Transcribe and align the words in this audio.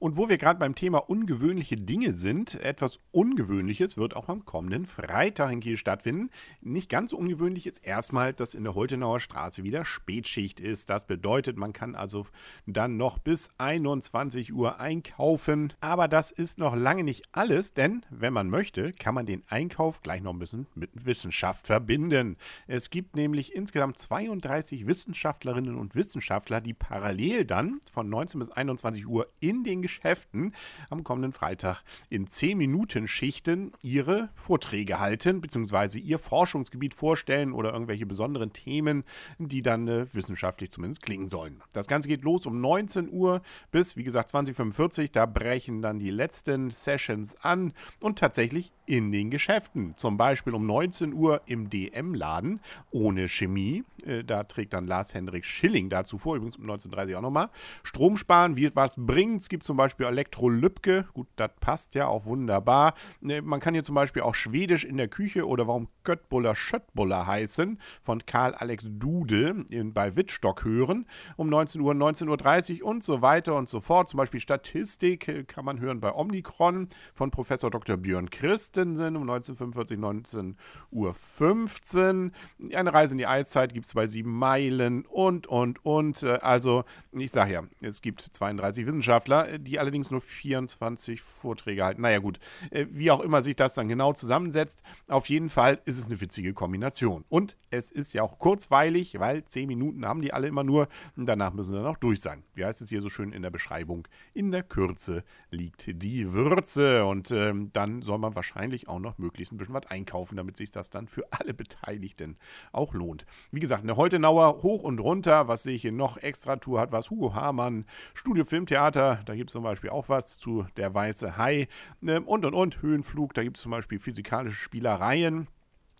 Und 0.00 0.16
wo 0.16 0.28
wir 0.28 0.38
gerade 0.38 0.60
beim 0.60 0.76
Thema 0.76 0.98
ungewöhnliche 0.98 1.76
Dinge 1.76 2.12
sind, 2.12 2.54
etwas 2.54 3.00
Ungewöhnliches 3.10 3.96
wird 3.96 4.14
auch 4.14 4.28
am 4.28 4.44
kommenden 4.44 4.86
Freitag 4.86 5.50
in 5.50 5.58
Kiel 5.58 5.76
stattfinden. 5.76 6.30
Nicht 6.60 6.88
ganz 6.88 7.10
so 7.10 7.16
ungewöhnlich 7.16 7.66
ist 7.66 7.78
erstmal, 7.78 8.32
dass 8.32 8.54
in 8.54 8.62
der 8.62 8.76
Holtenauer 8.76 9.18
Straße 9.18 9.64
wieder 9.64 9.84
Spätschicht 9.84 10.60
ist. 10.60 10.88
Das 10.88 11.04
bedeutet, 11.04 11.56
man 11.56 11.72
kann 11.72 11.96
also 11.96 12.26
dann 12.64 12.96
noch 12.96 13.18
bis 13.18 13.50
21 13.58 14.54
Uhr 14.54 14.78
einkaufen. 14.78 15.72
Aber 15.80 16.06
das 16.06 16.30
ist 16.30 16.58
noch 16.58 16.76
lange 16.76 17.02
nicht 17.02 17.24
alles, 17.32 17.74
denn 17.74 18.06
wenn 18.08 18.32
man 18.32 18.50
möchte, 18.50 18.92
kann 18.92 19.16
man 19.16 19.26
den 19.26 19.42
Einkauf 19.48 20.00
gleich 20.02 20.22
noch 20.22 20.32
ein 20.32 20.38
bisschen 20.38 20.68
mit 20.76 20.90
Wissenschaft 21.06 21.66
verbinden. 21.66 22.36
Es 22.68 22.90
gibt 22.90 23.16
nämlich 23.16 23.52
insgesamt 23.52 23.98
32 23.98 24.86
Wissenschaftlerinnen 24.86 25.74
und 25.74 25.96
Wissenschaftler, 25.96 26.60
die 26.60 26.74
parallel 26.74 27.44
dann 27.44 27.80
von 27.92 28.08
19 28.08 28.38
bis 28.38 28.50
21 28.50 29.08
Uhr 29.08 29.26
in 29.40 29.64
den 29.64 29.87
Geschäften 29.88 30.54
am 30.90 31.02
kommenden 31.02 31.32
Freitag 31.32 31.82
in 32.10 32.26
10-Minuten-Schichten 32.28 33.72
ihre 33.82 34.28
Vorträge 34.34 35.00
halten, 35.00 35.40
beziehungsweise 35.40 35.98
ihr 35.98 36.18
Forschungsgebiet 36.18 36.92
vorstellen 36.92 37.54
oder 37.54 37.72
irgendwelche 37.72 38.04
besonderen 38.04 38.52
Themen, 38.52 39.02
die 39.38 39.62
dann 39.62 39.88
äh, 39.88 40.06
wissenschaftlich 40.12 40.70
zumindest 40.70 41.00
klingen 41.00 41.28
sollen. 41.28 41.62
Das 41.72 41.86
Ganze 41.86 42.06
geht 42.06 42.22
los 42.22 42.44
um 42.44 42.60
19 42.60 43.08
Uhr 43.10 43.40
bis, 43.70 43.96
wie 43.96 44.04
gesagt, 44.04 44.28
2045. 44.28 45.10
Da 45.10 45.24
brechen 45.24 45.80
dann 45.80 45.98
die 45.98 46.10
letzten 46.10 46.70
Sessions 46.70 47.36
an 47.42 47.72
und 48.00 48.18
tatsächlich 48.18 48.72
in 48.84 49.10
den 49.10 49.30
Geschäften. 49.30 49.94
Zum 49.96 50.18
Beispiel 50.18 50.54
um 50.54 50.66
19 50.66 51.14
Uhr 51.14 51.40
im 51.46 51.70
DM-Laden 51.70 52.60
ohne 52.90 53.28
Chemie. 53.28 53.84
Äh, 54.04 54.22
da 54.22 54.44
trägt 54.44 54.74
dann 54.74 54.86
Lars 54.86 55.14
Hendrik 55.14 55.46
Schilling 55.46 55.88
dazu 55.88 56.18
vor, 56.18 56.36
übrigens 56.36 56.56
um 56.56 56.64
1930 56.64 57.16
auch 57.16 57.22
nochmal. 57.22 57.48
Strom 57.82 58.18
sparen, 58.18 58.56
wie 58.56 58.74
was 58.74 58.94
bringt. 58.98 59.40
Es 59.40 59.48
gibt 59.48 59.62
zum 59.62 59.77
Beispiel 59.78 60.06
Elektrolypke. 60.06 61.06
Gut, 61.14 61.28
das 61.36 61.50
passt 61.60 61.94
ja 61.94 62.06
auch 62.06 62.26
wunderbar. 62.26 62.94
Ne, 63.20 63.40
man 63.40 63.60
kann 63.60 63.74
hier 63.74 63.82
zum 63.82 63.94
Beispiel 63.94 64.22
auch 64.22 64.34
Schwedisch 64.34 64.84
in 64.84 64.96
der 64.96 65.08
Küche 65.08 65.46
oder 65.46 65.66
warum 65.66 65.88
Göttbuller 66.04 66.54
Schöttbuller 66.54 67.26
heißen 67.26 67.78
von 68.02 68.24
Karl 68.26 68.54
Alex 68.54 68.86
Dude 68.88 69.64
in, 69.70 69.92
bei 69.92 70.16
Wittstock 70.16 70.64
hören. 70.64 71.06
Um 71.36 71.48
19 71.48 71.80
Uhr, 71.80 71.92
19.30 71.92 72.82
Uhr 72.82 72.88
und 72.88 73.04
so 73.04 73.22
weiter 73.22 73.54
und 73.54 73.68
so 73.68 73.80
fort. 73.80 74.08
Zum 74.08 74.18
Beispiel 74.18 74.40
Statistik 74.40 75.28
äh, 75.28 75.44
kann 75.44 75.64
man 75.64 75.80
hören 75.80 76.00
bei 76.00 76.12
Omnicron 76.12 76.88
von 77.14 77.30
Professor 77.30 77.70
Dr. 77.70 77.96
Björn 77.96 78.30
Christensen 78.30 79.16
um 79.16 79.22
1945, 79.22 79.98
19 79.98 80.56
Uhr 80.90 81.14
15. 81.14 82.32
Eine 82.74 82.92
Reise 82.92 83.14
in 83.14 83.18
die 83.18 83.26
Eiszeit 83.26 83.74
gibt 83.74 83.86
es 83.86 83.94
bei 83.94 84.06
sieben 84.06 84.36
Meilen 84.36 85.04
und, 85.06 85.46
und, 85.46 85.84
und. 85.84 86.22
Äh, 86.22 86.38
also, 86.40 86.84
ich 87.12 87.30
sage 87.30 87.52
ja, 87.52 87.62
es 87.82 88.00
gibt 88.02 88.20
32 88.20 88.86
Wissenschaftler, 88.86 89.58
die 89.68 89.78
allerdings 89.78 90.10
nur 90.10 90.20
24 90.20 91.20
Vorträge 91.20 91.84
halten. 91.84 92.02
Naja 92.02 92.18
gut, 92.18 92.40
äh, 92.70 92.86
wie 92.90 93.10
auch 93.10 93.20
immer 93.20 93.42
sich 93.42 93.56
das 93.56 93.74
dann 93.74 93.88
genau 93.88 94.12
zusammensetzt, 94.12 94.82
auf 95.08 95.28
jeden 95.28 95.50
Fall 95.50 95.80
ist 95.84 95.98
es 95.98 96.06
eine 96.06 96.20
witzige 96.20 96.54
Kombination. 96.54 97.24
Und 97.28 97.56
es 97.70 97.90
ist 97.90 98.14
ja 98.14 98.22
auch 98.22 98.38
kurzweilig, 98.38 99.18
weil 99.18 99.44
10 99.44 99.68
Minuten 99.68 100.06
haben 100.06 100.22
die 100.22 100.32
alle 100.32 100.48
immer 100.48 100.64
nur 100.64 100.88
und 101.16 101.26
danach 101.26 101.52
müssen 101.52 101.72
sie 101.72 101.76
dann 101.78 101.86
auch 101.86 101.98
durch 101.98 102.20
sein. 102.20 102.44
Wie 102.54 102.64
heißt 102.64 102.80
es 102.80 102.88
hier 102.88 103.02
so 103.02 103.10
schön 103.10 103.32
in 103.32 103.42
der 103.42 103.50
Beschreibung? 103.50 104.08
In 104.32 104.50
der 104.50 104.62
Kürze 104.62 105.22
liegt 105.50 105.86
die 106.02 106.32
Würze 106.32 107.04
und 107.04 107.30
ähm, 107.30 107.70
dann 107.72 108.02
soll 108.02 108.18
man 108.18 108.34
wahrscheinlich 108.34 108.88
auch 108.88 108.98
noch 108.98 109.18
möglichst 109.18 109.52
ein 109.52 109.58
bisschen 109.58 109.74
was 109.74 109.86
einkaufen, 109.86 110.36
damit 110.36 110.56
sich 110.56 110.70
das 110.70 110.90
dann 110.90 111.08
für 111.08 111.26
alle 111.30 111.52
Beteiligten 111.54 112.36
auch 112.72 112.94
lohnt. 112.94 113.26
Wie 113.50 113.60
gesagt, 113.60 113.82
eine 113.82 113.96
Heutenauer 113.96 114.62
hoch 114.62 114.82
und 114.82 115.00
runter, 115.00 115.48
was 115.48 115.64
sehe 115.64 115.74
ich 115.74 115.82
hier 115.82 115.92
noch 115.92 116.16
extra 116.16 116.56
Tour 116.56 116.80
hat, 116.80 116.92
was 116.92 117.10
Hugo 117.10 117.34
Hamann, 117.34 117.84
Studio 118.14 118.44
Filmtheater, 118.44 119.20
da 119.26 119.34
gibt 119.34 119.50
es 119.50 119.56
zum 119.58 119.64
Beispiel 119.64 119.90
auch 119.90 120.08
was 120.08 120.38
zu 120.38 120.66
Der 120.76 120.94
Weiße 120.94 121.36
Hai 121.36 121.66
ähm, 122.06 122.28
und 122.28 122.44
und 122.44 122.54
und 122.54 122.80
Höhenflug, 122.80 123.34
da 123.34 123.42
gibt 123.42 123.56
es 123.56 123.62
zum 123.64 123.72
Beispiel 123.72 123.98
physikalische 123.98 124.62
Spielereien. 124.62 125.48